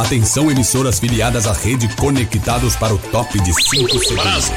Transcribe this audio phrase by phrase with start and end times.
[0.00, 4.48] Atenção emissoras filiadas à rede conectados para o top de 5 segundos.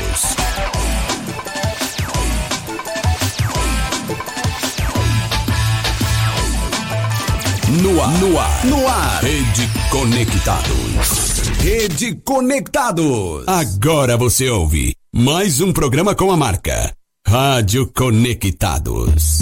[7.82, 9.22] No ar, no ar, no ar.
[9.22, 11.40] Rede Conectados.
[11.60, 13.46] Rede Conectados.
[13.46, 16.96] Agora você ouve mais um programa com a marca
[17.28, 19.40] Rádio Conectados.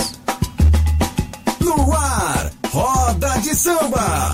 [1.60, 4.34] No ar, Roda de Samba.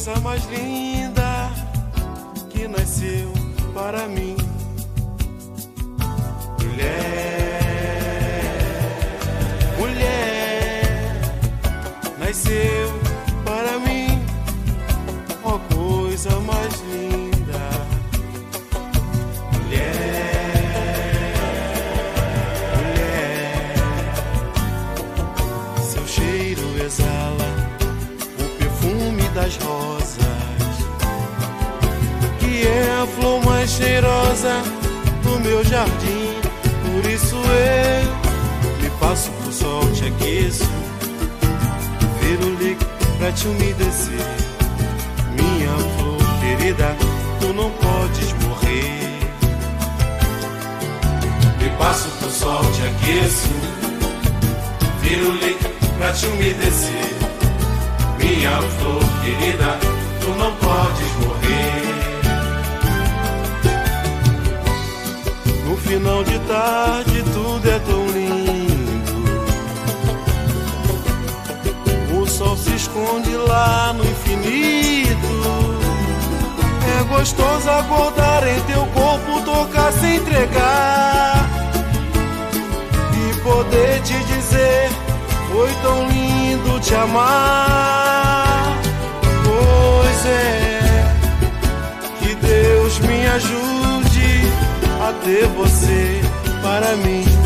[0.00, 1.50] Coisa mais linda
[2.48, 3.30] que nasceu
[3.74, 4.34] para mim.
[6.58, 8.00] Mulher,
[9.78, 11.20] mulher,
[12.18, 12.99] nasceu
[33.80, 34.62] cheirosa
[35.22, 36.38] do meu jardim.
[36.84, 40.68] Por isso eu me passo pro sol, te aqueço,
[42.60, 42.86] líquido
[43.18, 44.26] pra te umedecer.
[45.32, 46.96] Minha flor querida,
[47.40, 49.18] tu não podes morrer.
[51.58, 53.48] Me passo pro sol, te aqueço,
[55.02, 57.16] líquido pra te umedecer.
[58.18, 59.78] Minha flor querida,
[60.20, 61.59] tu não podes morrer.
[65.90, 69.24] Final de tarde tudo é tão lindo.
[72.16, 75.10] O sol se esconde lá no infinito.
[76.96, 81.44] É gostoso acordar em teu corpo, tocar sem entregar.
[83.12, 84.90] E poder te dizer,
[85.50, 88.76] foi tão lindo te amar.
[89.44, 91.16] Pois é,
[92.20, 93.69] que Deus me ajude
[95.14, 96.20] ter você
[96.62, 97.39] para mim.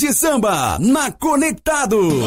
[0.00, 2.24] De Samba na Conectados.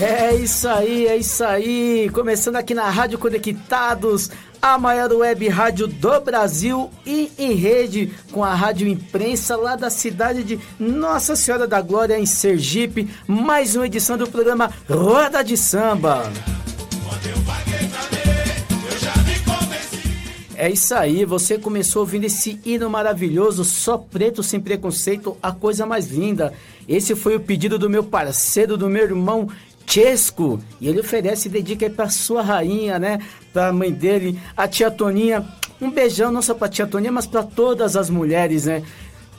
[0.00, 2.10] É isso aí, é isso aí.
[2.12, 8.42] Começando aqui na Rádio Conectados, a maior web rádio do Brasil e em rede com
[8.42, 13.08] a Rádio Imprensa lá da cidade de Nossa Senhora da Glória, em Sergipe.
[13.28, 16.32] Mais uma edição do programa Roda de Samba.
[20.60, 25.86] É isso aí, você começou ouvindo esse hino maravilhoso, só preto sem preconceito, a coisa
[25.86, 26.52] mais linda.
[26.86, 29.48] Esse foi o pedido do meu parceiro, do meu irmão
[29.86, 30.60] Chesco.
[30.78, 33.20] E ele oferece e dedica aí pra sua rainha, né?
[33.54, 35.48] Pra mãe dele, a tia Toninha.
[35.80, 38.82] Um beijão não só pra tia Toninha, mas para todas as mulheres, né?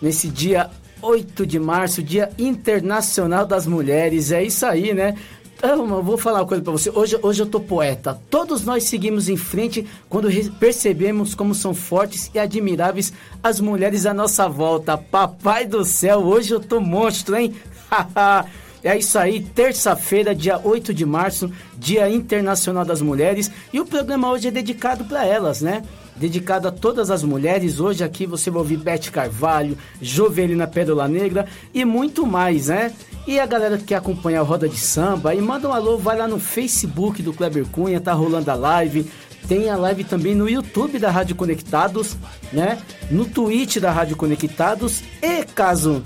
[0.02, 0.72] Nesse dia
[1.04, 4.32] 8 de março, Dia Internacional das Mulheres.
[4.32, 5.14] É isso aí, né?
[5.62, 6.90] Eu vou falar uma coisa para você.
[6.90, 8.20] Hoje, hoje eu tô poeta.
[8.32, 13.14] Todos nós seguimos em frente quando percebemos como são fortes e admiráveis
[13.44, 14.98] as mulheres à nossa volta.
[14.98, 17.54] Papai do céu, hoje eu tô monstro, hein?
[18.84, 24.32] É isso aí, terça-feira, dia 8 de março, Dia Internacional das Mulheres, e o programa
[24.32, 25.84] hoje é dedicado para elas, né?
[26.16, 27.80] Dedicado a todas as mulheres.
[27.80, 32.94] Hoje aqui você vai ouvir Beth Carvalho, Jovelina Pérola Negra e muito mais, né?
[33.28, 36.18] E a galera que quer acompanhar a Roda de Samba, e manda um alô, vai
[36.18, 39.10] lá no Facebook do Kleber Cunha, tá rolando a live.
[39.48, 42.16] Tem a live também no YouTube da Rádio Conectados,
[42.54, 42.78] né?
[43.10, 45.04] No Twitch da Rádio Conectados.
[45.22, 46.04] E caso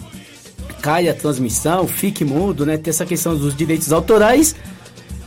[0.81, 2.77] caia a transmissão, fique mudo, né?
[2.77, 4.55] Tem essa questão dos direitos autorais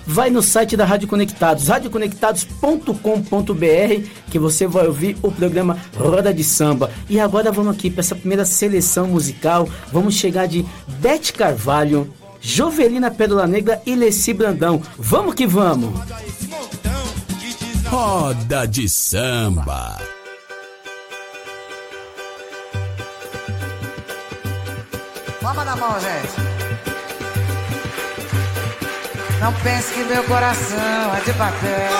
[0.08, 6.43] vai no site da Rádio Conectados, radioconectados.com.br, que você vai ouvir o programa Roda de
[6.43, 6.90] Samba.
[7.10, 9.69] E agora vamos aqui para essa primeira seleção musical.
[9.93, 12.10] Vamos chegar de Bete Carvalho,
[12.40, 14.81] Jovelina Pérola Negra e Leci Brandão.
[14.96, 15.93] Vamos que vamos!
[17.87, 19.99] Roda de Samba.
[25.43, 26.48] Vamos na mão, gente.
[29.40, 31.90] Não pense que meu coração é de papel.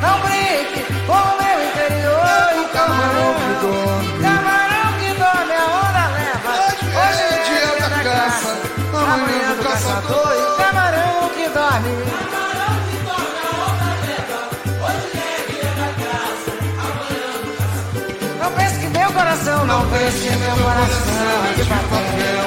[0.00, 2.46] não brinque, com o meu interior.
[2.58, 6.52] O camarão que dorme, camarão que dorme, a onda leva.
[6.98, 8.52] Hoje é dia da caça,
[8.92, 10.30] amanhã do caçador.
[10.32, 11.92] E o camarão que dorme.
[12.10, 14.38] Camarão que dorme, a onda leva.
[14.84, 16.50] Hoje é dia da caça,
[16.82, 18.38] amanhã do caçador.
[18.40, 22.41] Não pense que meu coração, não pense que meu coração é de papel.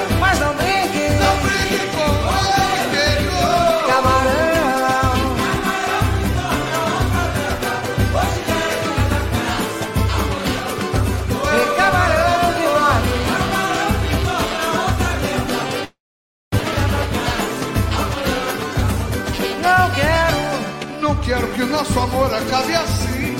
[21.56, 23.34] Que o nosso amor acabe assim.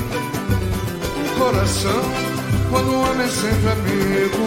[1.38, 2.02] Coração,
[2.70, 4.46] quando o homem é sempre amigo.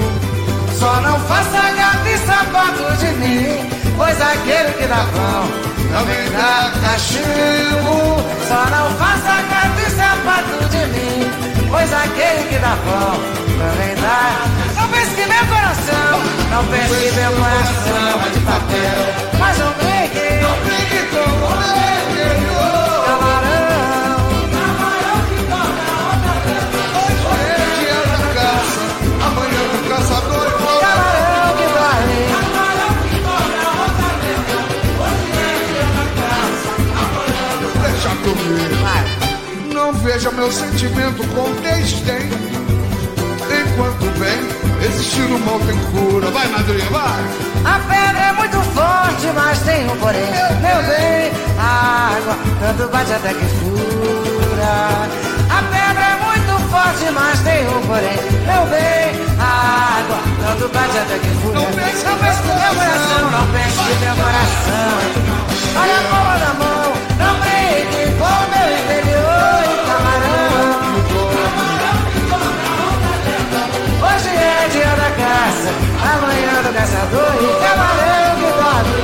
[0.79, 5.47] Só não faça gato e sapato de mim, pois aquele que dá pão
[5.93, 8.17] também dá cachimbo.
[8.47, 13.19] Só não faça gato e sapato de mim, pois aquele que dá pão
[13.59, 14.81] também dá.
[14.81, 16.19] Não pense que meu coração,
[16.49, 21.59] não pense que meu coração é de papel, mas não brinque, não brinque com o
[21.59, 21.79] meu
[40.11, 42.31] veja meu sentimento com desdém.
[43.61, 44.39] Enquanto bem
[44.83, 46.31] existir o mal tem cura.
[46.31, 47.23] Vai, madrinha, vai!
[47.63, 50.31] A pedra é muito forte, mas tem um porém.
[50.61, 54.73] Meu bem, a água tanto bate até que fura.
[55.47, 58.17] A pedra é muito forte, mas tem um porém.
[58.49, 61.53] Meu bem, a água tanto bate até que fura.
[61.53, 64.89] Não pense, não pense no meu coração, não pense no meu coração.
[65.81, 67.58] Olha a palma da mão, não brinque
[68.19, 70.75] com o meu interior e camarão.
[74.05, 75.69] Hoje é dia da caça,
[76.13, 77.31] amanhã do caçador
[77.63, 78.97] camarão que dorme.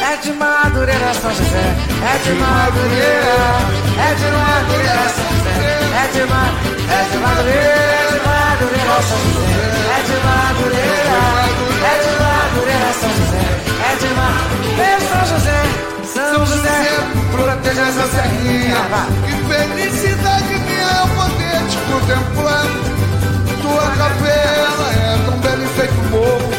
[0.00, 1.66] É de Madureira, São José,
[2.02, 3.36] é de Madureira,
[3.98, 7.16] é de Madureira, São José, é de Madureira, é de.
[7.18, 8.25] Madureira,
[17.78, 18.76] essa serrinha.
[19.24, 22.66] Que felicidade minha é poder te contemplar.
[23.60, 26.50] Tua capela é tão bela e feito morro.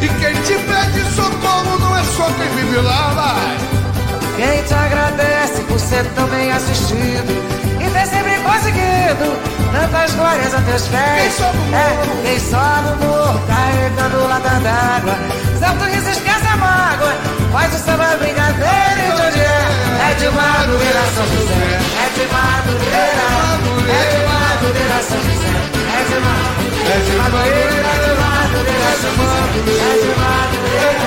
[0.00, 3.56] E quem te pede socorro não é só quem vive lá, vai.
[4.36, 7.32] Quem te agradece por ser tão bem assistido
[7.80, 11.40] e ter sempre conseguido tantas glórias a teus pés.
[11.72, 15.14] É, quem sobe o morro, carregando lata d'água.
[15.58, 17.14] Santo riso esquece a mágoa,
[17.52, 19.64] faz o samba brincadeira e de onde é?
[20.04, 21.54] É de Madureira, São José.
[21.94, 23.26] É de Madureira,
[23.88, 25.50] é de Madureira, São José.
[25.94, 29.74] É de Madureira, é de Madureira, é de Madureira, São José.
[29.74, 31.04] É de Madureira,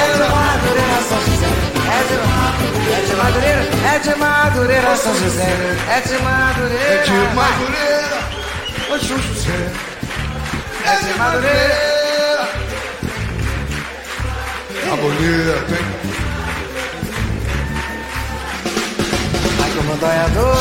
[0.00, 1.50] é de Madureira, São José.
[1.90, 5.50] É de Madureira, é de Madureira, é São José.
[5.88, 8.18] É de Madureira, é de Madureira,
[9.00, 9.58] São José.
[10.84, 11.90] É de Madureira.
[14.92, 16.19] A bonita, hein?
[19.78, 20.56] Dói a dor,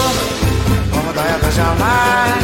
[0.92, 2.44] como dói a dor jamais.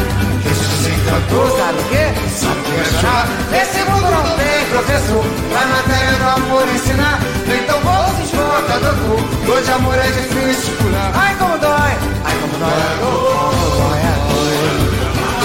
[0.50, 2.04] Esse desencantou, sabe o quê?
[2.34, 3.26] Sabe o que é chorar?
[3.52, 7.20] Esse mundo não tem professor, vai matéria do amor ensinar.
[7.46, 11.12] Então vou se esgota, doutor, dor de amor é difícil curar.
[11.14, 11.92] Ai como dói,
[12.24, 14.46] ai como dói a dor, como a dor.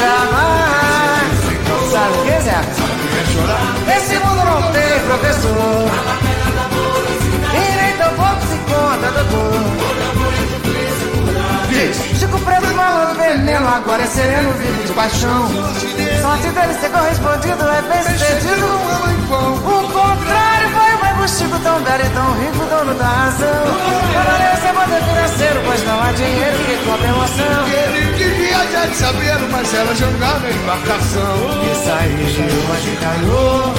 [0.02, 0.72] Jamais.
[1.92, 2.60] Sabe o que, Zé?
[3.98, 5.92] Esse mundo não tem professor.
[7.54, 10.21] E nem tão pouco se conta, doutor.
[11.90, 15.48] Chico Preto malandro veneno, agora é sereno, vive de paixão.
[16.22, 18.68] Sorte dele ser correspondido é bem sucedido.
[19.66, 23.64] O contrário foi o mais Chico tão belo e tão rico, dono da razão.
[24.14, 27.68] Para ser poder financeiro, pois não há dinheiro que compre emoção.
[27.68, 31.36] Ele que viaja de saber, mas ela jogava em embarcação.
[31.72, 32.14] Isso aí,
[32.70, 33.74] hoje caiu,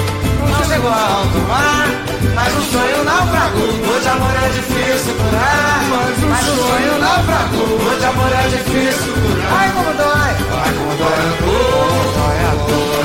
[0.51, 1.87] não chegou a alto mar.
[2.35, 5.83] Mas o sonho naufragou, hoje amor é difícil curar.
[6.29, 9.51] Mas o sonho naufragou, hoje amor é difícil curar.
[9.59, 13.03] Ai como dói, ai como dói a dor, dói a dor.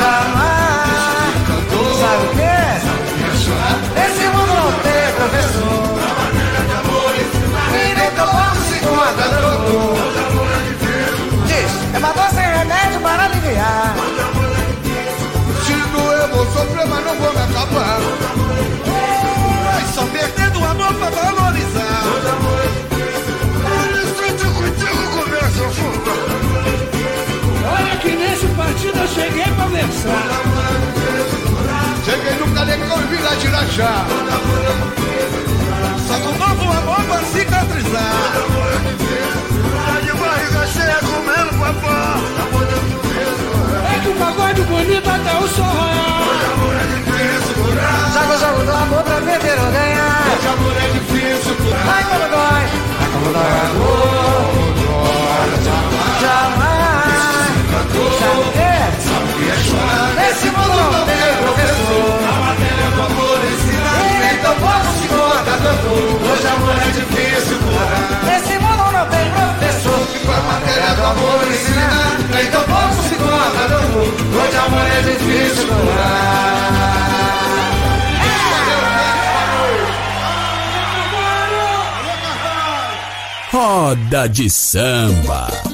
[0.00, 1.00] Jamais,
[2.00, 2.56] sabe o que?
[4.00, 5.84] Esse mundo não tem professor.
[7.72, 9.98] E nem pouco se conta, doutor.
[11.46, 13.94] Diz, é uma dor sem remédio para aliviar.
[16.88, 18.00] Mas não vou me acabar.
[19.64, 22.02] Mas só perdendo o amor pra valorizar.
[24.02, 26.12] Instante contigo começa a fuga.
[27.70, 30.26] Olha que nesse partido eu cheguei pra versar.
[32.04, 34.06] Cheguei no calecão e vim lá tirar chá.
[36.08, 38.32] Só com novo amor pra cicatrizar.
[39.86, 42.69] Tá de barriga cheia comendo papá.
[44.00, 46.40] É que o pagode bonito até o sol raiar.
[48.14, 50.24] Joga o jogo do amor pra perder ou ganhar.
[50.38, 51.84] Esse amor é difícil curar.
[51.86, 52.64] Ai como dói,
[52.98, 54.40] ai como dói a dor.
[56.22, 57.60] Jamais,
[58.18, 58.72] sabe o que?
[60.16, 62.16] Nesse mundo não tem professor.
[64.00, 66.08] E nem tão pouco se conta, doutor.
[66.32, 68.00] Hoje amor é difícil curar.
[68.24, 70.00] Nesse mundo não tem professor.
[70.30, 72.16] A matéria do amor ensinar.
[72.32, 73.00] Nem tão pouco
[73.40, 74.40] doutor.
[74.40, 75.68] Hoje amor é difícil.
[83.52, 85.69] Roda de samba.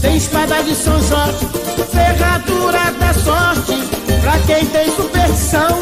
[0.00, 1.46] Tem espada de São Jorge,
[1.92, 3.88] ferradura da sorte.
[4.20, 5.78] Pra quem tem superstição,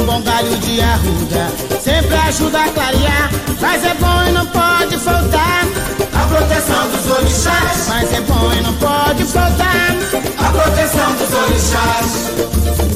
[0.00, 3.30] um bom galho de arruda sempre ajuda a clarear.
[3.60, 5.64] Mas é bom e não pode faltar
[6.14, 7.88] a proteção dos orixás.
[7.88, 9.96] Mas é bom e não pode faltar
[10.38, 12.30] a proteção dos orixás.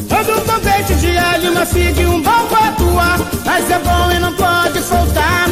[0.08, 3.18] Todo bom dente de alho, uma figa e um bom patuá.
[3.44, 5.48] Mas é bom e não pode faltar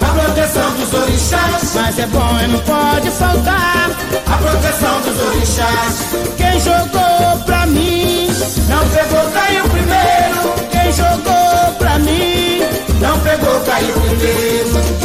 [0.00, 1.74] a proteção dos orixás.
[1.74, 3.90] Mas é bom e não pode faltar
[4.26, 6.34] a proteção dos orixás.
[6.36, 8.28] Quem jogou pra mim,
[8.68, 10.68] não pegou, caiu primeiro.
[10.70, 12.60] Quem jogou pra mim,
[13.00, 14.98] não pegou, caiu primeiro.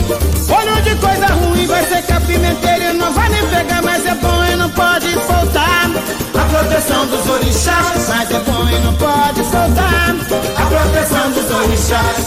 [0.49, 0.95] Olho de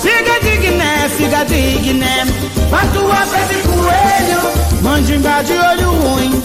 [0.00, 2.24] Fica digné, fica digné.
[2.70, 6.42] Pé de coelho, mandinga de olho ruim.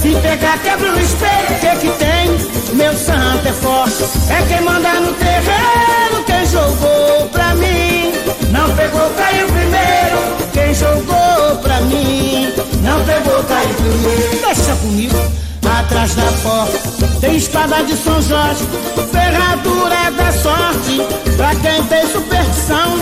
[0.00, 2.76] Se pegar, quebra o espelho, que que tem?
[2.76, 6.24] Meu santo é forte, é quem manda no terreiro.
[6.26, 8.12] Quem jogou pra mim,
[8.52, 10.50] não pegou, caiu primeiro.
[10.52, 14.46] Quem jogou pra mim, não pegou, caiu primeiro.
[14.46, 15.18] Deixa comigo,
[15.64, 16.89] atrás da porta
[17.20, 18.64] tem espada de São Jorge,
[19.12, 21.00] ferradura da sorte.
[21.36, 22.96] Pra quem tem superstição,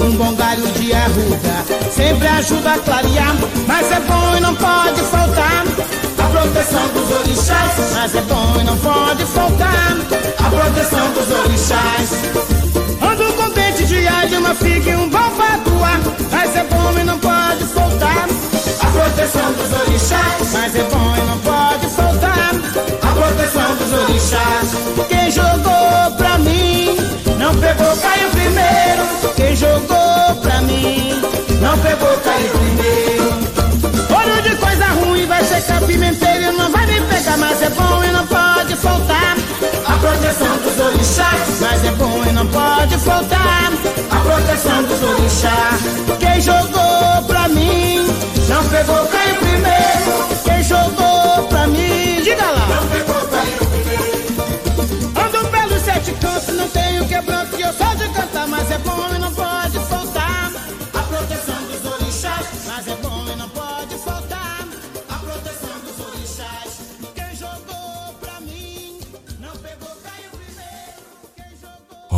[0.00, 3.36] um bom galho de arruda sempre ajuda a clarear.
[3.66, 5.64] Mas é bom e não pode faltar
[6.18, 9.96] a proteção dos orixás, mas é bom e não pode faltar.
[10.38, 12.10] A proteção dos orixás.
[13.02, 16.00] Ando com dente de alho, uma figa e um bom patuá,
[16.30, 18.28] mas é bom e não pode faltar.
[18.80, 21.59] A proteção dos orixás, mas é bom e não pode
[23.90, 24.70] dos orixás.
[25.08, 26.96] Quem jogou pra mim,
[27.38, 29.34] não pegou, caiu primeiro.
[29.36, 31.20] Quem jogou pra mim,
[31.60, 33.50] não pegou, caiu primeiro.
[34.14, 38.08] Olho de coisa ruim vai secar pimenteiro não vai me pegar, mas é bom e
[38.12, 39.36] não pode faltar.
[39.86, 43.72] A proteção dos orixás, mas é bom e não pode faltar.
[44.10, 45.80] A proteção dos orixás.
[46.18, 47.69] Quem jogou pra mim,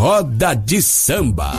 [0.02, 1.52] Roda de samba.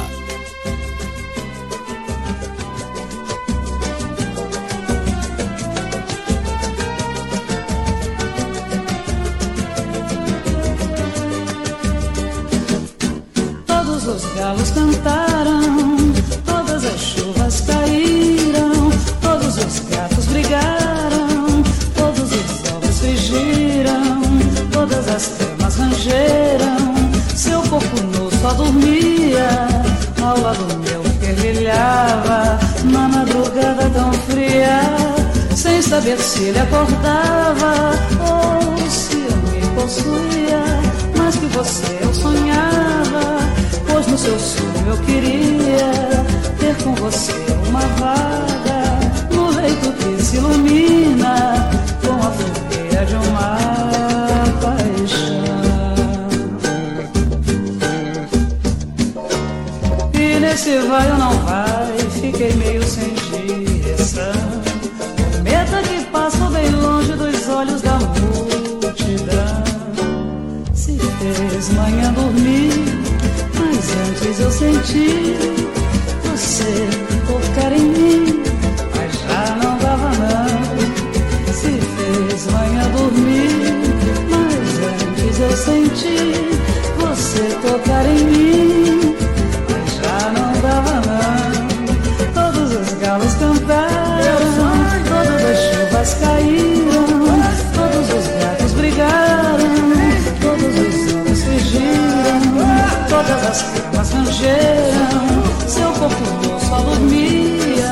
[104.34, 107.92] Rangeram, seu corpo nu só dormia,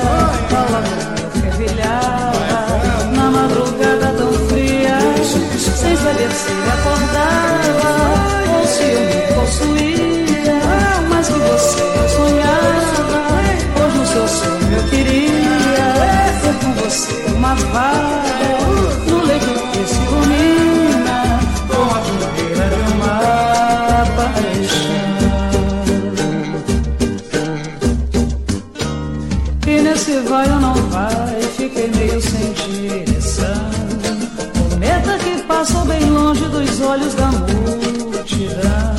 [0.58, 0.90] ao lado
[1.40, 2.36] fervilhava,
[3.16, 4.98] na madrugada tão fria,
[5.58, 7.92] sem saber se acordava.
[8.58, 10.60] Ou se eu me possuía,
[11.10, 15.94] mas que você eu sonhava, hoje no seu sonho eu queria
[16.42, 18.11] ter com você uma vaga
[32.22, 33.70] sem direção.
[34.70, 38.96] Cometa que passou bem longe dos olhos da multidão.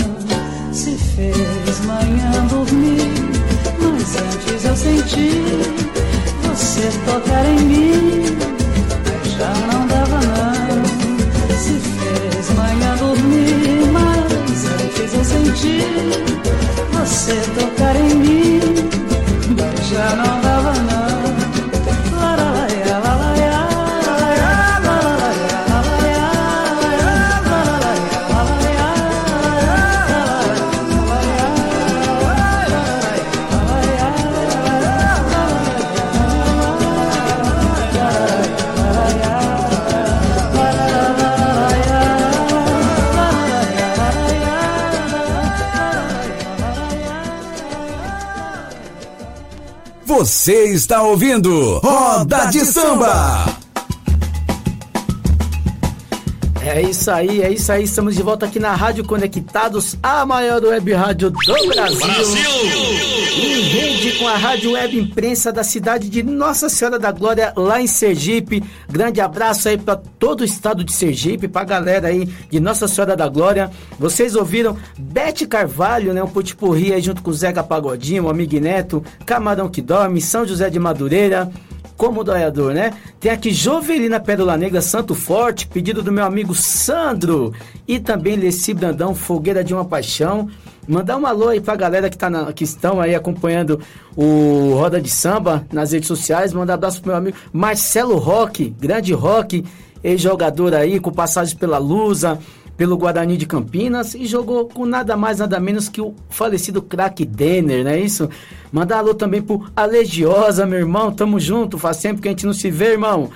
[0.73, 3.13] Se fez manhã dormir,
[3.81, 5.43] mas antes eu senti
[6.43, 8.12] você tocar em mim,
[50.43, 53.52] Você está ouvindo Roda de Samba.
[56.73, 57.85] É isso aí, é isso aí.
[57.85, 62.09] Estamos de volta aqui na Rádio Conectados, a maior web rádio do Brasil.
[63.37, 67.79] Em rede com a Rádio Web Imprensa da cidade de Nossa Senhora da Glória, lá
[67.79, 68.65] em Sergipe.
[68.89, 73.15] Grande abraço aí para todo o estado de Sergipe, pra galera aí de Nossa Senhora
[73.15, 73.71] da Glória.
[73.99, 76.23] Vocês ouviram Bete Carvalho, né?
[76.23, 80.47] Um putipurri aí junto com o Zeca Pagodinho, o Amigo Neto, Camarão que Dorme, São
[80.47, 81.53] José de Madureira.
[82.03, 82.93] Como doador, né?
[83.21, 87.55] Tem aqui Jovelina Pérola Negra Santo Forte, pedido do meu amigo Sandro.
[87.87, 90.49] E também Leci Brandão, Fogueira de uma Paixão.
[90.88, 93.79] Mandar um alô aí pra galera que, tá na, que estão aí acompanhando
[94.17, 96.53] o Roda de Samba nas redes sociais.
[96.53, 99.65] Mandar um abraço pro meu amigo Marcelo Roque, grande Roque,
[100.03, 102.37] ex-jogador aí, com passagens pela Lusa,
[102.83, 107.25] pelo Guarani de Campinas e jogou com nada mais, nada menos que o falecido craque
[107.25, 108.29] Denner, não é isso?
[108.73, 112.53] Mandar alô também pro Alegiosa, meu irmão, tamo junto, faz tempo que a gente não
[112.53, 113.31] se vê, irmão.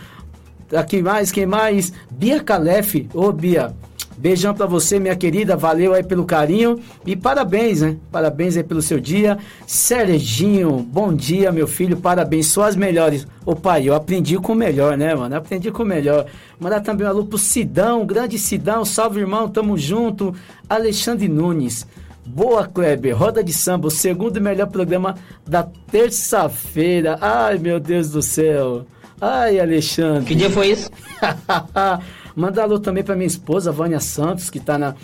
[0.74, 1.92] Aqui mais, quem mais?
[2.10, 3.72] Bia Calef, ô Bia,
[4.18, 5.56] Beijão pra você, minha querida.
[5.56, 6.80] Valeu aí pelo carinho.
[7.04, 7.96] E parabéns, né?
[8.10, 9.38] Parabéns aí pelo seu dia.
[9.66, 11.96] Serginho, bom dia, meu filho.
[11.96, 12.46] Parabéns.
[12.46, 13.26] Só as melhores.
[13.44, 15.36] Ô pai, eu aprendi com o melhor, né, mano?
[15.36, 16.26] Aprendi com o melhor.
[16.58, 18.84] Mandar também um alô pro Sidão, grande Sidão.
[18.84, 19.48] Salve, irmão.
[19.48, 20.34] Tamo junto.
[20.68, 21.86] Alexandre Nunes.
[22.26, 23.16] Boa, Kleber.
[23.16, 25.14] Roda de samba, o segundo melhor programa
[25.46, 27.16] da terça-feira.
[27.20, 28.84] Ai, meu Deus do céu.
[29.20, 30.24] Ai, Alexandre.
[30.24, 30.90] Que dia foi isso?
[32.36, 34.94] Manda alô também para minha esposa, Vânia Santos, que está na,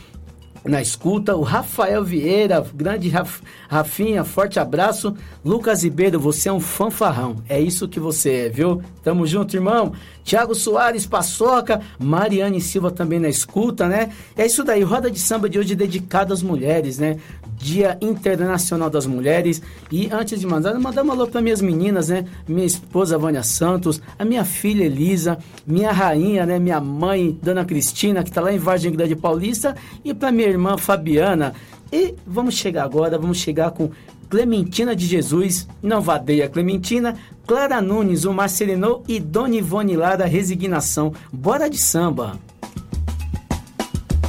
[0.62, 1.34] na escuta.
[1.34, 3.40] O Rafael Vieira, grande Raf,
[3.70, 5.16] Rafinha, forte abraço.
[5.42, 7.36] Lucas Ribeiro, você é um fanfarrão.
[7.48, 8.82] É isso que você é, viu?
[9.02, 9.94] Tamo junto, irmão.
[10.24, 11.80] Tiago Soares, Paçoca.
[11.98, 14.10] Mariane Silva também na escuta, né?
[14.36, 14.82] É isso daí.
[14.82, 17.18] Roda de samba de hoje dedicada às mulheres, né?
[17.56, 19.62] Dia Internacional das Mulheres.
[19.90, 22.24] E antes de mandar, mandar um alô para minhas meninas, né?
[22.46, 26.58] Minha esposa Vânia Santos, a minha filha Elisa, minha rainha, né?
[26.58, 30.76] Minha mãe, Dona Cristina, que está lá em Vargem Grande Paulista, e para minha irmã
[30.76, 31.54] Fabiana.
[31.92, 33.90] E vamos chegar agora, vamos chegar com
[34.32, 37.14] Clementina de Jesus, Não Vadeia Clementina,
[37.46, 41.12] Clara Nunes, o Marcelino e Dona Ivone Lara, Resignação.
[41.30, 42.40] Bora de samba!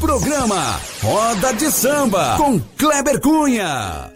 [0.02, 4.12] Programa Roda de Samba com Kleber Cunha.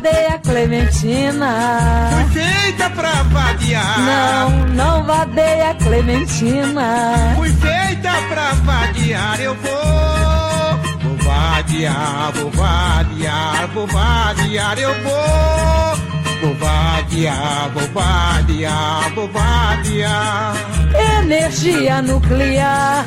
[0.00, 2.10] Não vadeia Clementina.
[2.10, 4.00] Fui feita pra vadiar.
[4.00, 7.34] Não, não vadeia Clementina.
[7.36, 9.40] Fui feita pra vadiar.
[9.40, 9.70] Eu vou.
[11.02, 14.78] Vou vadiar, vou vadiar, vou vadiar.
[14.78, 16.10] Eu vou.
[16.40, 20.54] Vou vadiar, vou vadiar, vou vadiar.
[21.18, 23.04] Energia nuclear.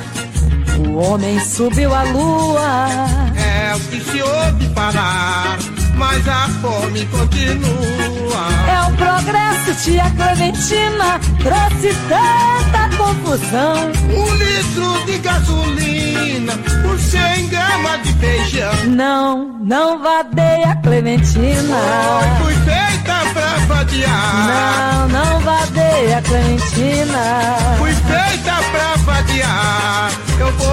[0.77, 2.87] O homem subiu a lua.
[3.35, 5.57] É o que se ouve falar,
[5.95, 8.47] mas a fome continua.
[8.67, 11.19] É o progresso, tia Clementina.
[11.41, 13.91] Trouxe tanta confusão.
[14.09, 18.73] Um litro de gasolina por 100 gramas de feijão.
[18.87, 21.77] Não, não vadeia Clementina.
[22.21, 24.47] Oi, fui feita pra vadiar.
[24.47, 27.55] Não, não vadeia Clementina.
[27.77, 30.11] Fui feita pra vadiar.
[30.39, 30.67] Eu vou,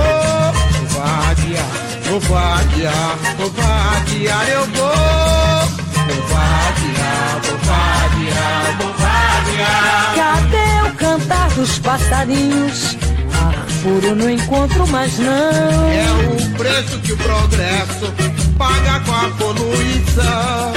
[0.89, 1.67] vou vadiar,
[2.11, 4.49] vou vadiar, vou vadiar.
[4.49, 4.85] Eu vou,
[6.07, 10.15] vou vadiar, vou vadiar, vou vadiar.
[10.17, 12.97] Cadê o cantar dos passarinhos?
[13.33, 15.89] Ar puro não encontro mais não.
[15.89, 18.13] É o preço que o progresso
[18.59, 20.73] paga com a poluição.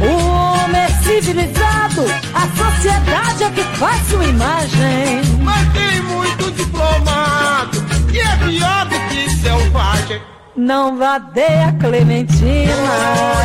[0.00, 5.22] O homem é civilizado, a sociedade é que faz sua imagem.
[5.42, 10.37] Mas tem muito diplomado que é pior do que selvagem.
[10.58, 12.74] Não vadeia Clementina.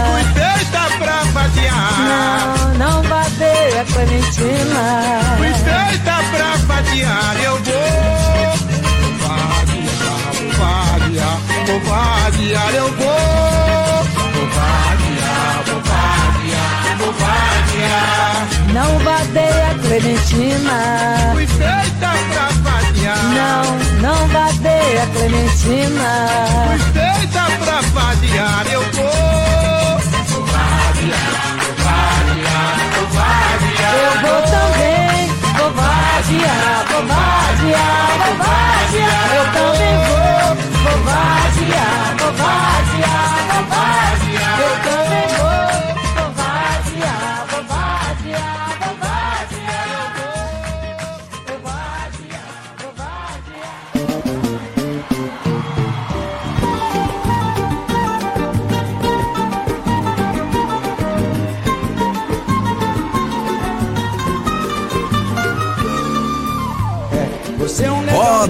[0.10, 2.00] Fui feita pra vadiar.
[2.00, 5.20] Não, não vadeia Clementina.
[5.38, 7.36] Fui feita pra vadiar.
[7.44, 7.74] Eu vou
[9.28, 12.74] vadiar, vou vadiar, vou vadiar.
[12.74, 13.53] Eu vou
[18.74, 20.78] Não vadeia Clementina.
[21.34, 23.18] Fui feita pra vadiar.
[23.34, 23.64] Não,
[24.02, 26.12] não vadeia Clementina.
[26.68, 28.66] Fui feita pra vadiar.
[28.72, 33.94] Eu vou vadiar, vou vadiar.
[33.94, 35.28] Eu vou também,
[35.58, 39.26] vou vadiar, vou vadiar, vou vadiar.
[39.36, 44.23] Eu também vou, vou vadiar, vou vadiar, vou vadiar.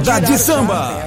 [0.04, 1.02] Roda de samba.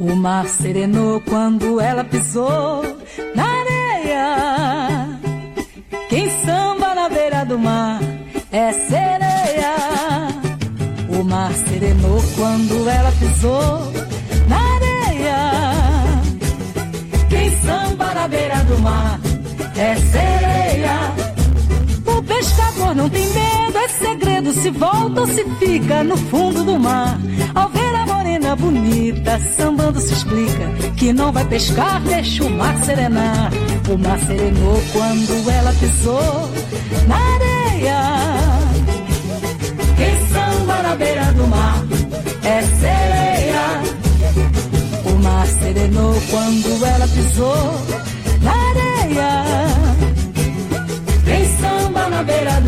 [0.00, 2.82] O mar serenou quando ela pisou
[3.34, 5.20] na areia.
[6.08, 8.00] Quem samba beira do mar
[8.50, 9.74] é sereia.
[11.20, 13.92] O mar serenou quando ela pisou
[14.48, 15.36] na areia.
[17.28, 19.29] Quem samba na beira do mar
[19.80, 21.14] é sereia.
[22.06, 24.52] O pescador não tem medo, é segredo.
[24.52, 27.18] Se volta ou se fica no fundo do mar.
[27.54, 32.76] Ao ver a morena bonita, sambando se explica que não vai pescar, deixa o mar
[32.84, 33.50] serenar.
[33.88, 36.50] O mar serenou quando ela pisou
[37.08, 38.00] na areia.
[39.96, 41.82] Quem samba na beira do mar
[42.44, 43.82] é sereia.
[45.06, 47.99] O mar serenou quando ela pisou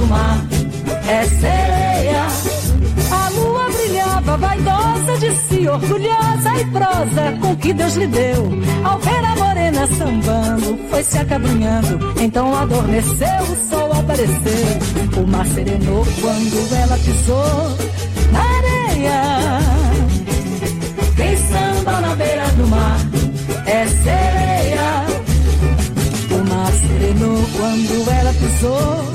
[0.02, 0.44] do mar
[1.08, 2.26] é sereia.
[3.10, 8.48] A lua brilhava, vaidosa de si, orgulhosa e prosa com que Deus lhe deu.
[8.84, 11.98] Ao ver a morena sambando, foi se acabrunhando.
[12.20, 15.22] Então adormeceu, o sol apareceu.
[15.22, 17.76] O mar serenou quando ela pisou
[18.32, 19.58] na areia.
[21.16, 22.98] Quem samba na beira do mar
[23.66, 25.06] é sereia.
[26.30, 29.12] O mar serenou quando ela pisou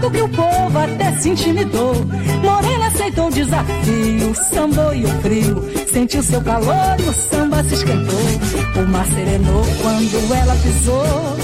[0.00, 1.94] gelado que o povo até se intimidou.
[2.42, 5.70] Morena aceitou o desafio, sambou e o frio.
[5.92, 8.82] Sentiu seu calor e o samba se esquentou.
[8.82, 11.36] O mar serenou quando ela pisou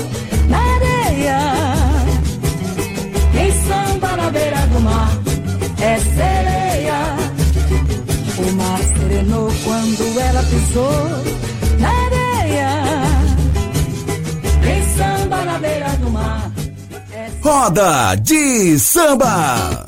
[0.48, 1.38] na areia.
[3.32, 5.10] Quem samba na beira do mar
[5.80, 7.16] é sereia.
[8.38, 11.08] O mar serenou quando ela pisou
[11.78, 12.68] na areia.
[14.62, 16.55] Quem samba na beira do mar
[17.46, 19.86] Roda de samba.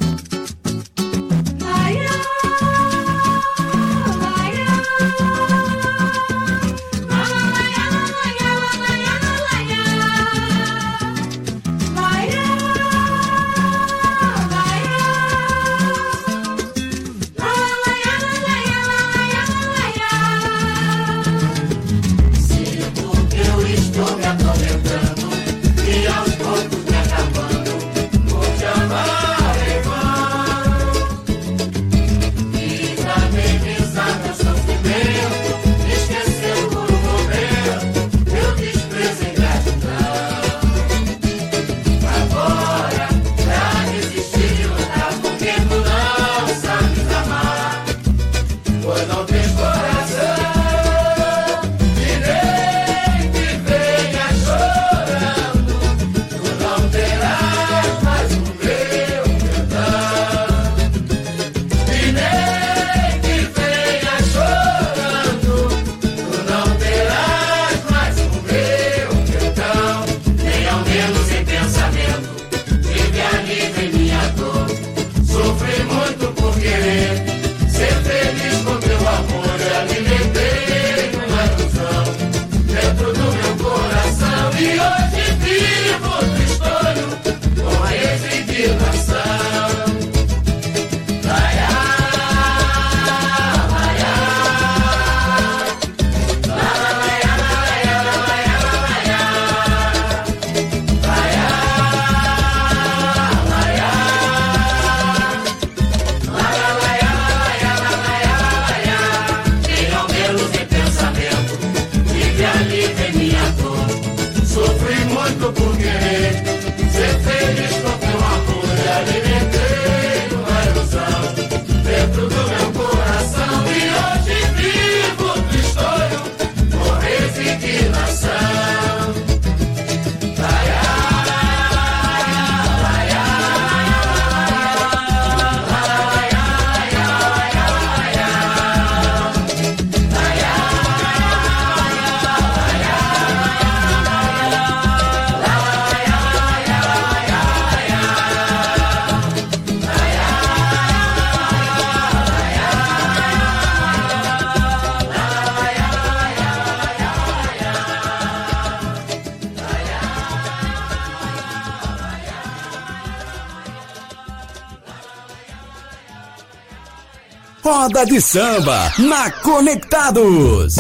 [167.98, 170.76] Roda de samba na Conectados.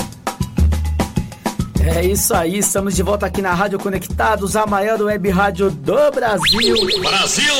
[1.80, 6.12] É isso aí, estamos de volta aqui na Rádio Conectados, a maior web rádio do
[6.12, 6.76] Brasil.
[7.00, 7.54] Brasil!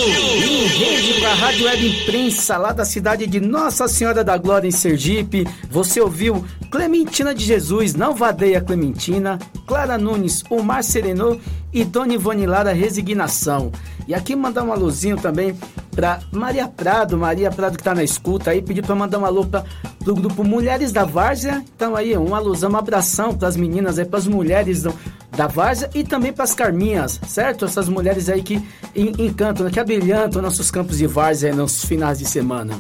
[0.69, 4.71] Rede com a Rádio Web Imprensa, lá da cidade de Nossa Senhora da Glória, em
[4.71, 5.45] Sergipe.
[5.69, 11.41] Você ouviu Clementina de Jesus, Não Vadeia Clementina, Clara Nunes, O Mar Serenou
[11.73, 13.73] e Dona Ivone Lara, Resignação.
[14.07, 15.59] E aqui mandar um alôzinho também
[15.99, 19.45] para Maria Prado, Maria Prado que tá na escuta aí, pediu para mandar um alô
[19.45, 19.65] para
[20.05, 21.61] do grupo Mulheres da Várzea.
[21.75, 24.95] Então aí, um alusão, um abração as meninas aí, as mulheres do,
[25.37, 27.65] da Várzea e também para as Carminhas, certo?
[27.65, 32.27] Essas mulheres aí que encantam, né, que abrilhantam nossos campos de Várzea nos finais de
[32.27, 32.79] semana.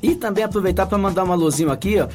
[0.00, 2.06] E também aproveitar para mandar um alôzinho aqui, ó,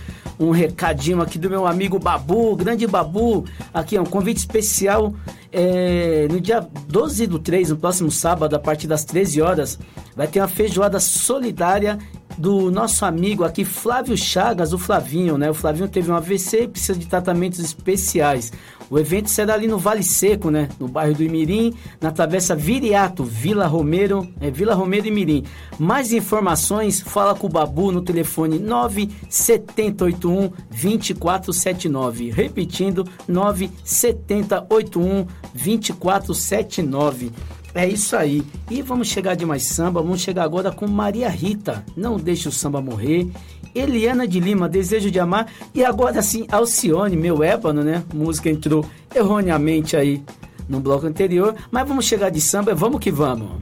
[0.42, 5.14] um recadinho aqui do meu amigo Babu, grande Babu, aqui é um convite especial
[5.52, 9.78] é, no dia 12 do 3, no próximo sábado, a partir das 13 horas,
[10.16, 12.00] vai ter uma feijoada solidária
[12.42, 15.52] do nosso amigo aqui, Flávio Chagas, o Flavinho, né?
[15.52, 18.52] O Flavinho teve um AVC e precisa de tratamentos especiais.
[18.90, 20.68] O evento será ali no Vale Seco, né?
[20.80, 25.44] No bairro do Imirim, na travessa Viriato, Vila Romero, é Vila Romero e Mirim.
[25.78, 32.32] Mais informações, fala com o Babu no telefone 97081 2479.
[32.32, 37.32] Repetindo, 97081 2479.
[37.74, 38.44] É isso aí.
[38.70, 40.02] E vamos chegar de mais samba.
[40.02, 41.86] Vamos chegar agora com Maria Rita.
[41.96, 43.30] Não deixe o samba morrer.
[43.74, 45.48] Eliana de Lima, Desejo de Amar.
[45.74, 48.04] E agora sim, Alcione, meu ébano, né?
[48.14, 50.22] música entrou erroneamente aí
[50.68, 51.56] no bloco anterior.
[51.70, 52.76] Mas vamos chegar de samba.
[52.76, 53.62] Vamos que vamos.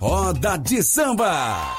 [0.00, 1.76] Roda de samba.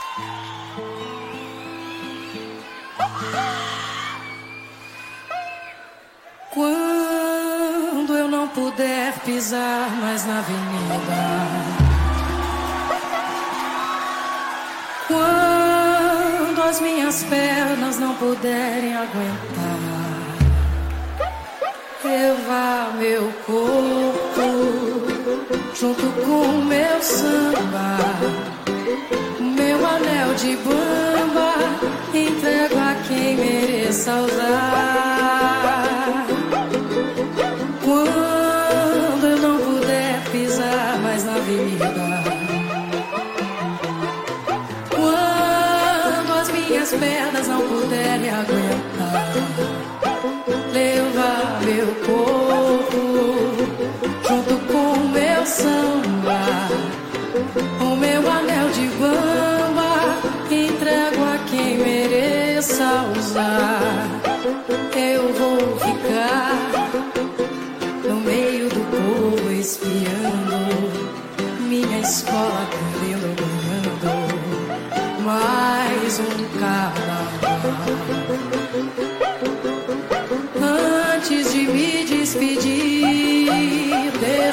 [6.53, 7.26] Quando
[8.27, 11.15] eu não puder pisar mais na avenida.
[15.07, 19.77] Quando as minhas pernas não puderem aguentar.
[22.03, 24.41] Levar meu corpo
[25.73, 27.97] junto com meu samba.
[29.39, 31.53] Meu anel de bamba
[32.13, 35.86] entrego a quem mereça usar.
[41.47, 42.23] Avenida.
[44.89, 49.33] Quando as minhas pernas não puderem aguentar.
[50.73, 53.01] Levar meu corpo
[54.27, 56.67] junto com meu samba.
[57.81, 60.17] O meu anel de bamba
[60.51, 63.96] entrego a quem mereça usar.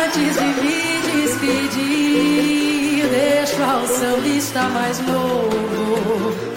[0.04, 0.80] Antes de me
[1.22, 6.55] despedir, deixo ao sambista mais novo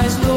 [0.00, 0.29] eyes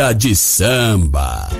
[0.00, 1.59] De Samba.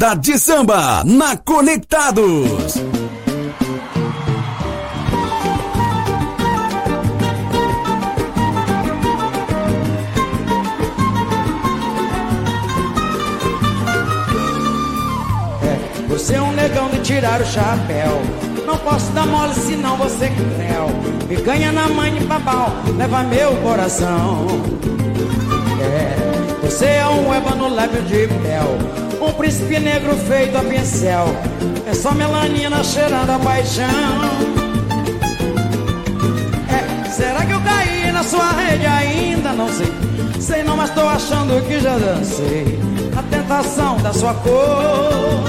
[0.00, 2.76] Roda de Samba na Conectados.
[15.64, 18.22] É, você é um negão de tirar o chapéu.
[18.64, 20.90] Não posso dar mole senão você é cruel.
[21.28, 24.46] Me ganha na mãe de babau, leva meu coração.
[25.82, 26.27] É,
[26.68, 28.76] Você é um ébano lábio de mel
[29.22, 31.24] Um príncipe negro feito a pincel.
[31.86, 33.86] É só melanina cheirando a paixão.
[36.68, 38.84] É, será que eu caí na sua rede?
[38.84, 39.52] Ainda?
[39.54, 39.86] Não sei.
[40.38, 42.78] Sei não, mas tô achando que já dancei
[43.16, 45.44] A tentação da sua cor.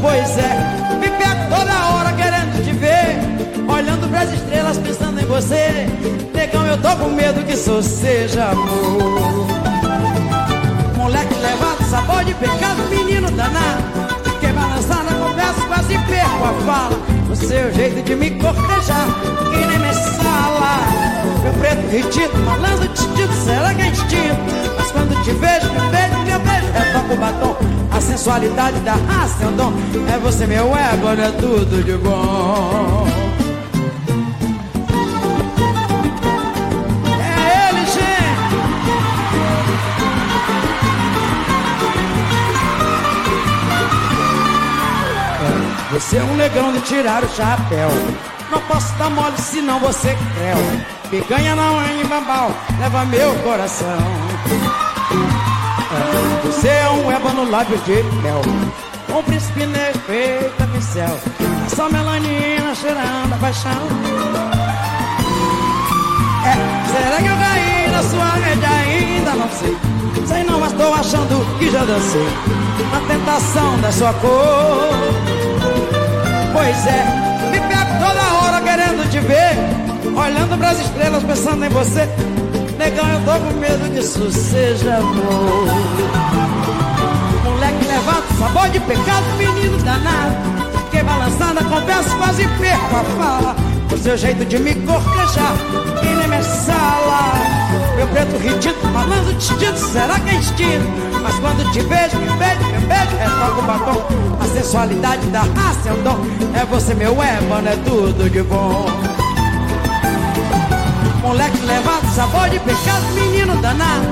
[0.00, 5.86] Pois é, me pego toda hora querendo te ver Olhando pras estrelas pensando em você.
[6.34, 9.79] Negão, eu tô com medo que isso seja amor
[10.96, 13.82] Moleque levado, sabor de pecado, menino danado.
[14.40, 16.98] Que balançar na conversa, quase perco a fala.
[17.30, 19.06] O seu jeito de me cortejar,
[19.50, 20.78] que nem me sala.
[21.42, 24.40] Meu preto retido, malandro titido, será que é instinto?
[24.76, 27.56] Mas quando te vejo, me beijo, me beijo, retoco o batom.
[27.92, 29.72] A sensualidade da raça é um dom.
[30.12, 33.29] É você meu ego, é tudo de bom
[46.10, 47.88] Você é um negão de tirar o chapéu.
[48.50, 50.56] Não posso dar mole senão você creu.
[51.08, 52.50] Picanha na mãe bambal,
[52.80, 54.00] leva meu coração.
[56.42, 58.42] Você é um ébano lábio de mel.
[59.16, 61.20] Um príncipe negro feito a pincel.
[61.68, 63.86] Só melanina cheirando a paixão.
[66.44, 69.30] É, será que eu caí na sua rede ainda?
[69.36, 69.78] Não sei.
[70.26, 72.26] Sei não, mas tô achando que já dancei.
[72.96, 75.39] A tentação da sua cor.
[76.60, 77.04] Pois é,
[77.50, 79.56] me pego toda hora querendo te ver
[80.14, 82.06] Olhando pras estrelas pensando em você.
[82.76, 85.64] Negão, eu tô com medo que isso seja amor.
[87.44, 90.36] Moleque levado, sabor de pecado, menino danado.
[90.90, 93.56] Que balançando a conversa quase perco a fala.
[93.90, 95.54] O seu jeito de me cortejar
[96.02, 97.32] e nem me sala.
[97.96, 100.86] Meu preto ridículo, falando distinto, será que é instinto?
[101.22, 104.02] Mas quando te vejo, me me beijo, retoco o batom.
[104.40, 106.18] A sensualidade da raça é um dom.
[106.54, 108.86] É você meu ébano, é tudo de bom.
[111.22, 114.06] Moleque levado, sabor de pecado, menino danado.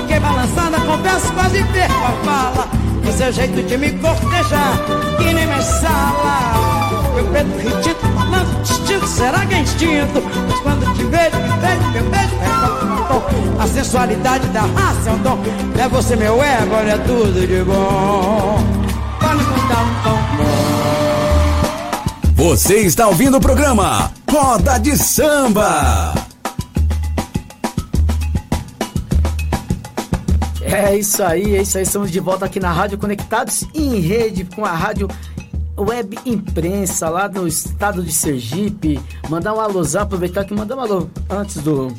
[0.00, 4.78] Fiquei balançando a conversa, quase perco a fala O seu jeito de me cortejar,
[5.18, 7.12] que nem me sala.
[7.14, 10.22] Meu preto ridículo, falando distinto, será que é instinto?
[10.48, 12.74] Mas quando te vejo, me beijo, me beijo, batom
[13.58, 15.38] a sensualidade da raça é um dom
[15.78, 18.62] É você meu ego, é tudo de bom.
[19.18, 20.18] Para contar um tom.
[22.34, 26.23] Você está ouvindo o programa Roda de Samba
[30.74, 31.84] É isso aí, é isso aí.
[31.84, 35.06] Estamos de volta aqui na Rádio Conectados em rede com a Rádio
[35.78, 39.00] Web Imprensa lá no estado de Sergipe.
[39.28, 41.94] Mandar um alôzão, aproveitar que mandar um alô antes do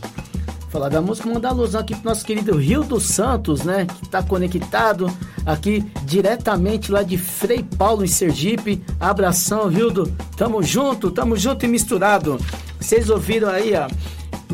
[0.70, 3.86] falar da música, mandar alusão aqui pro nosso querido Rio dos Santos, né?
[3.86, 5.10] Que tá conectado
[5.46, 8.84] aqui diretamente lá de Frei Paulo, em Sergipe.
[9.00, 10.14] Abração, Rildo.
[10.36, 12.38] Tamo junto, tamo junto e misturado.
[12.78, 13.88] Vocês ouviram aí, ó.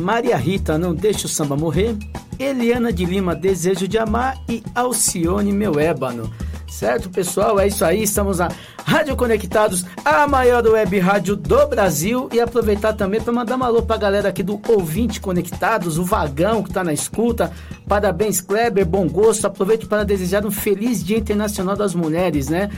[0.00, 1.96] Maria Rita, Não Deixa o Samba Morrer.
[2.42, 4.36] Eliana de Lima, Desejo de Amar.
[4.48, 6.30] E Alcione, Meu Ébano.
[6.68, 7.60] Certo, pessoal?
[7.60, 8.02] É isso aí.
[8.02, 8.48] Estamos na
[8.84, 12.28] Rádio Conectados, a maior web rádio do Brasil.
[12.32, 16.04] E aproveitar também para mandar um alô para a galera aqui do Ouvinte Conectados, o
[16.04, 17.52] Vagão que está na escuta.
[17.86, 19.46] Parabéns, Kleber, bom gosto.
[19.46, 22.70] Aproveito para desejar um feliz Dia Internacional das Mulheres, né?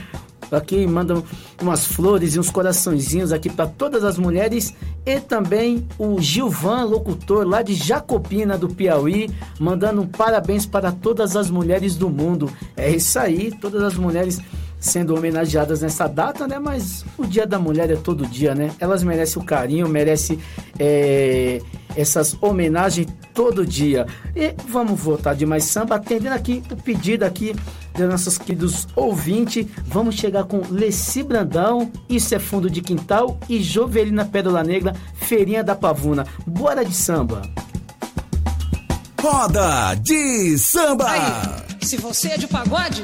[0.51, 1.23] Aqui mandam
[1.61, 4.73] umas flores e uns coraçõezinhos aqui para todas as mulheres
[5.05, 9.29] e também o Gilvan, locutor lá de Jacopina do Piauí,
[9.59, 12.49] mandando um parabéns para todas as mulheres do mundo.
[12.75, 14.39] É isso aí, todas as mulheres
[14.85, 16.59] sendo homenageadas nessa data, né?
[16.59, 18.71] Mas o Dia da Mulher é todo dia, né?
[18.79, 20.39] Elas merecem o carinho, merecem
[20.77, 21.59] é,
[21.95, 24.05] essas homenagens todo dia.
[24.35, 27.55] E vamos voltar de mais samba, atendendo aqui o pedido aqui
[27.95, 29.65] dos nossos queridos ouvintes.
[29.87, 35.63] Vamos chegar com Leci Brandão, Isso é Fundo de Quintal e Jovelina Pérola Negra, Feirinha
[35.63, 36.27] da Pavuna.
[36.45, 37.41] Bora de samba!
[39.19, 41.09] Roda de samba!
[41.09, 43.03] Aí, se você é de pagode,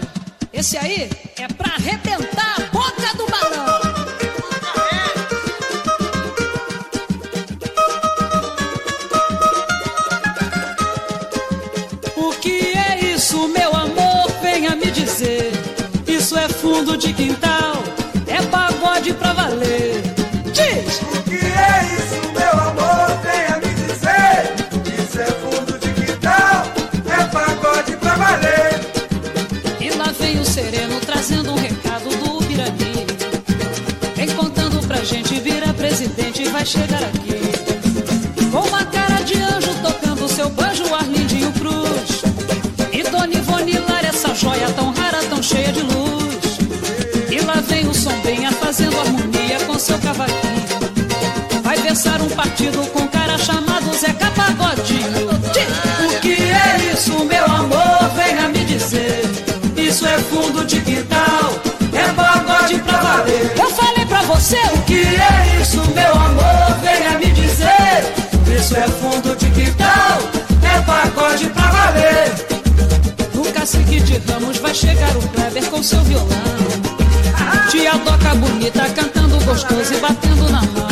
[0.54, 3.82] esse aí é pra arrebentar a boca do balão.
[12.16, 14.32] O que é isso, meu amor?
[14.42, 15.52] Venha me dizer.
[16.08, 17.84] Isso é fundo de quintal,
[18.28, 19.81] é pagode pra valer.
[36.62, 38.52] vai chegar aqui.
[38.52, 42.22] Com uma cara de anjo tocando seu banjo, Arlindinho Cruz.
[42.92, 46.60] E Dona Ivone Lara, essa joia tão rara, tão cheia de luz.
[47.32, 50.62] E lá vem o sombrinha fazendo harmonia com seu cavaquinho.
[51.64, 53.08] Vai versar um partido com
[64.74, 66.80] o que é isso, meu amor?
[66.82, 68.04] Venha me dizer.
[68.58, 70.20] Isso é fundo de quintal,
[70.64, 72.32] é pagode pra valer.
[73.34, 76.28] No cacique de Ramos vai chegar o Kleber com seu violão.
[77.70, 80.88] Tia Doca bonita cantando gostoso e batendo na mão.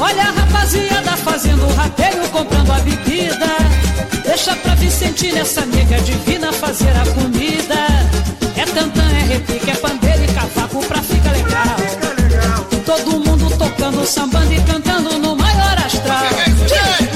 [0.00, 3.46] Olha a rapaziada fazendo o rateio, comprando a bebida.
[4.24, 7.74] Deixa pra Vicente nessa nega divina fazer a comida.
[8.56, 11.01] É tantã, é repique, é pandeiro e cavaco pra
[14.12, 16.26] sambando e cantando no maior astral.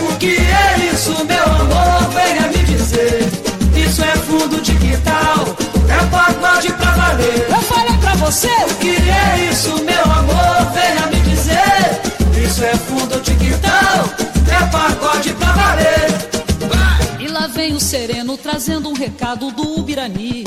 [0.09, 2.09] O que é isso, meu amor?
[2.15, 3.31] Venha me dizer.
[3.77, 5.57] Isso é fundo de quintal,
[5.91, 7.47] é pagode pra valer.
[7.51, 10.73] Eu falei pra você o que é isso, meu amor?
[10.73, 12.43] Venha me dizer.
[12.43, 14.09] Isso é fundo de quintal,
[14.49, 16.07] é pagode pra valer.
[17.21, 20.45] E lá vem o sereno trazendo um recado do Ubirani.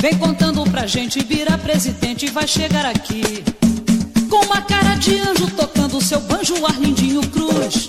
[0.00, 3.44] Vem contando pra gente, vira presidente, vai chegar aqui.
[4.34, 7.86] Com uma cara de anjo tocando seu banjo, Arlindinho Cruz.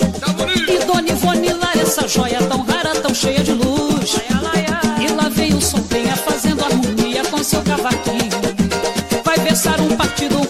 [0.69, 4.17] E Dona Ivone lá, essa joia tão rara, tão cheia de luz.
[5.01, 8.29] E lá vem o sombrinha fazendo harmonia com seu cavaquinho.
[9.23, 10.45] Vai versar um partido um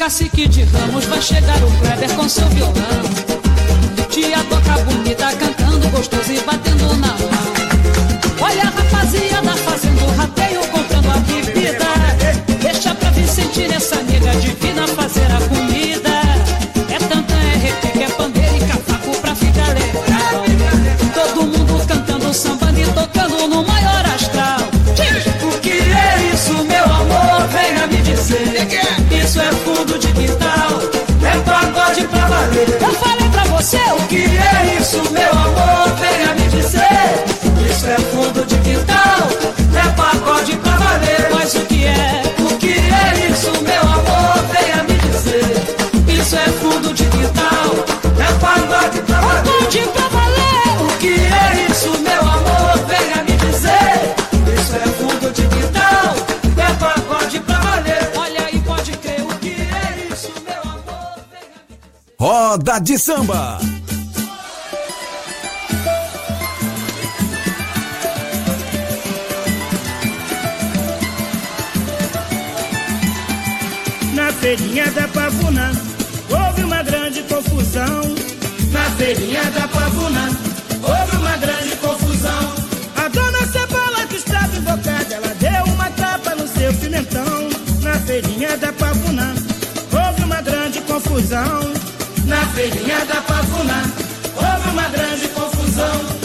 [0.00, 2.72] cacique de Ramos vai chegar o Kleber com seu violão.
[4.08, 7.29] Tia toca bonita, cantando gostoso e batendo na mão.
[33.78, 35.94] O que é isso, meu amor?
[35.98, 37.70] Venha me dizer.
[37.70, 38.49] Isso é fundo de
[62.40, 63.58] Roda de samba.
[74.14, 75.70] Na feirinha da Pavuna
[76.30, 78.00] houve uma grande confusão.
[78.72, 80.30] Na feirinha da Pavuna
[80.82, 82.54] houve uma grande confusão.
[82.96, 87.50] A dona Cebola que estava invocada, ela deu uma tapa no seu pimentão.
[87.82, 89.34] Na feirinha da Pavuna
[89.92, 91.79] houve uma grande confusão.
[92.54, 93.82] Feirinha da Pavuna
[94.36, 96.20] houve uma grande confusão.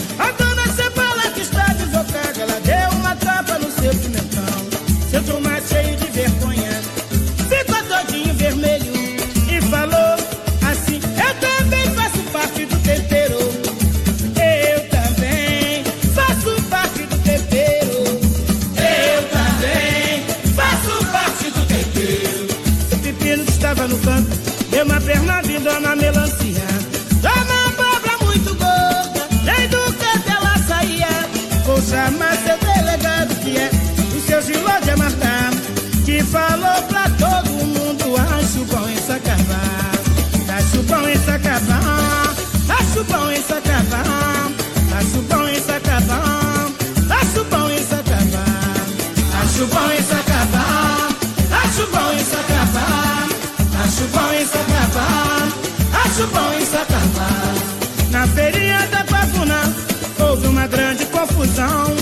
[61.36, 61.96] Confusão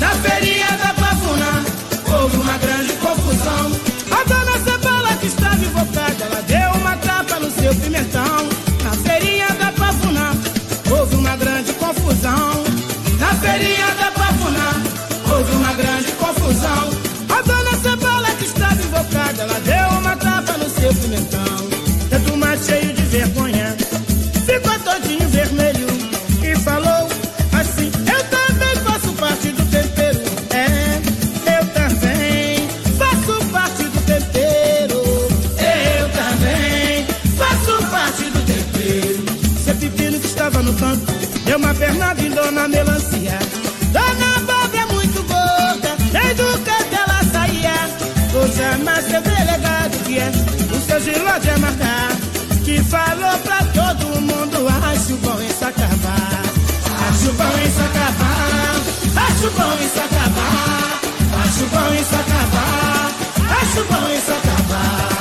[0.00, 1.64] na feirinha da Pavuna
[2.20, 3.70] houve uma grande confusão.
[4.10, 8.48] A dona Cebola que estava invocada, ela deu uma tapa no seu pimentão.
[8.82, 10.32] Na feirinha da Pavuna,
[10.90, 12.64] houve uma grande confusão.
[13.20, 16.90] Na feirinha da Pavuna, houve uma grande confusão.
[17.28, 21.51] A dona Cebola que estava invocada, ela deu uma tapa no seu pimentão.
[51.02, 52.16] Seu Giló de Amarcar,
[52.64, 56.42] que falou pra todo mundo: acho bom isso acabar.
[57.08, 58.76] Acho bom isso acabar.
[59.26, 61.00] Acho bom isso acabar.
[61.44, 63.10] Acho bom isso acabar.
[63.62, 65.12] Acho bom isso acabar.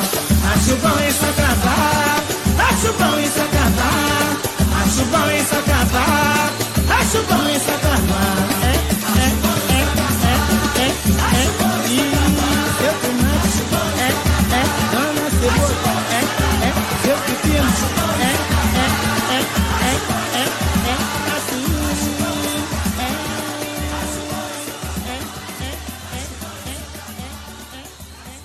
[0.54, 2.24] Acho bom isso acabar.
[2.70, 4.38] Acho bom isso acabar.
[4.82, 6.52] Acho bom isso acabar.
[7.00, 8.51] Acho bom isso acabar.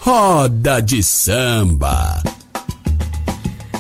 [0.07, 2.23] Roda de samba.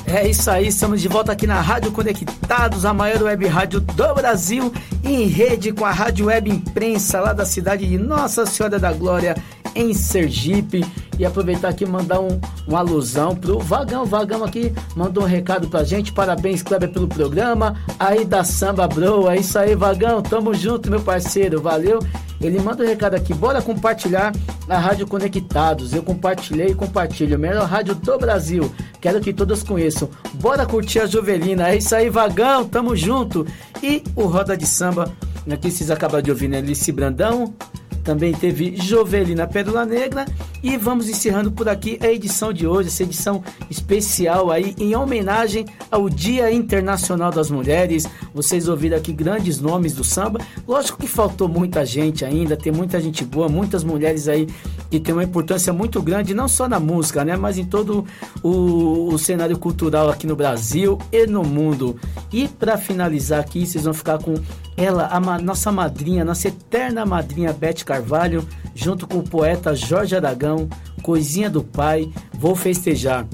[0.04, 4.12] É isso aí, estamos de volta aqui na Rádio Conectados, a maior web rádio do
[4.12, 4.72] Brasil,
[5.04, 9.36] em rede com a Rádio Web Imprensa, lá da cidade de Nossa Senhora da Glória,
[9.72, 10.84] em Sergipe.
[11.16, 14.04] E aproveitar aqui e mandar um, uma alusão pro Vagão.
[14.04, 16.12] Vagão aqui mandou um recado pra gente.
[16.12, 17.76] Parabéns, Kleber, pelo programa.
[17.98, 19.30] Aí da Samba Bro.
[19.30, 20.20] É isso aí, Vagão.
[20.20, 21.62] Tamo junto, meu parceiro.
[21.62, 22.00] Valeu.
[22.40, 23.32] Ele manda um recado aqui.
[23.32, 24.32] Bora compartilhar
[24.68, 25.92] a Rádio Conectados.
[25.92, 27.38] Eu compartilhei e compartilho.
[27.38, 28.70] Melhor rádio do Brasil.
[29.00, 30.08] Quero que todos conheçam.
[30.34, 31.68] Bora curtir a Jovelina.
[31.68, 32.64] É isso aí, Vagão.
[32.64, 33.46] Tamo junto.
[33.82, 35.12] E o Roda de Samba.
[35.50, 36.60] Aqui vocês acabaram de ouvir, né?
[36.60, 37.54] Lice Brandão.
[38.02, 40.26] Também teve Jovelina Pérola Negra.
[40.62, 45.64] E vamos encerrando por aqui a edição de hoje, essa edição especial aí em homenagem
[45.90, 48.04] ao Dia Internacional das Mulheres.
[48.34, 50.40] Vocês ouviram aqui grandes nomes do samba.
[50.66, 54.48] Lógico que faltou muita gente ainda, tem muita gente boa, muitas mulheres aí
[54.90, 58.04] que tem uma importância muito grande, não só na música, né, mas em todo
[58.42, 61.96] o, o cenário cultural aqui no Brasil e no mundo.
[62.32, 64.34] E para finalizar aqui, vocês vão ficar com
[64.76, 70.14] ela, a ma- nossa madrinha, nossa eterna madrinha Beth Carvalho, junto com o poeta Jorge
[70.14, 70.45] Aragão,
[71.02, 73.26] Coisinha do Pai, Vou Festejar.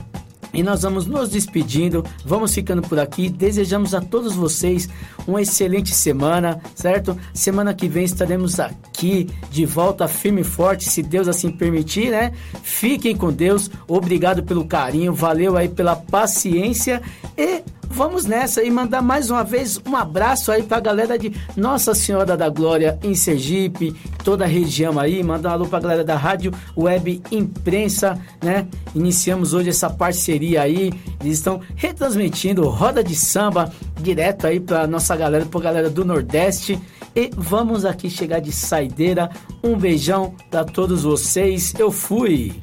[0.52, 3.30] E nós vamos nos despedindo, vamos ficando por aqui.
[3.30, 4.88] Desejamos a todos vocês
[5.26, 7.16] uma excelente semana, certo?
[7.32, 12.32] Semana que vem estaremos aqui de volta firme e forte, se Deus assim permitir, né?
[12.62, 17.00] Fiquem com Deus, obrigado pelo carinho, valeu aí pela paciência
[17.36, 21.94] e vamos nessa e mandar mais uma vez um abraço aí pra galera de Nossa
[21.94, 26.16] Senhora da Glória em Sergipe, toda a região aí, mandar um alô pra galera da
[26.16, 28.66] Rádio Web Imprensa, né?
[28.94, 33.70] Iniciamos hoje essa parceria aí, eles estão retransmitindo roda de samba
[34.00, 36.80] direto aí pra nossa galera, pra galera do Nordeste.
[37.14, 39.28] E vamos aqui chegar de saideira.
[39.62, 41.74] Um beijão pra todos vocês.
[41.78, 42.54] Eu fui.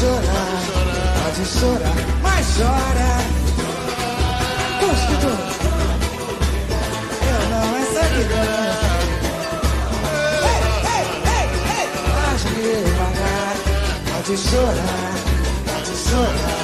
[0.00, 0.60] Chorar,
[1.22, 3.12] pode chorar, mas chora.
[4.80, 5.32] Cuspido,
[7.28, 8.64] eu não é sabidão.
[10.48, 10.60] Ei,
[10.96, 11.46] ei, ei,
[11.76, 13.54] ei, faz devagar,
[14.10, 16.59] pode chorar.